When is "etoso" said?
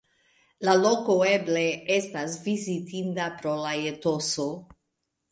3.91-4.47